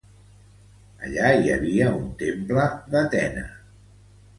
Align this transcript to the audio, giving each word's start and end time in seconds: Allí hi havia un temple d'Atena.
Allí 1.09 1.21
hi 1.43 1.53
havia 1.57 1.93
un 2.01 2.11
temple 2.25 2.67
d'Atena. 2.93 3.51